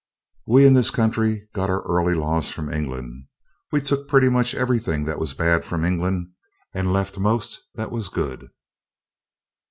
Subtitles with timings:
[0.47, 3.27] We in this country got our early laws from England.
[3.71, 6.31] We took pretty much everything that was bad from England
[6.73, 8.49] and left most that was good.